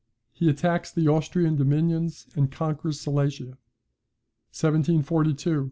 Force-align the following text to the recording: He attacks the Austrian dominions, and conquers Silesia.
He 0.31 0.49
attacks 0.49 0.91
the 0.91 1.07
Austrian 1.07 1.57
dominions, 1.57 2.25
and 2.35 2.51
conquers 2.51 2.99
Silesia. 2.99 3.59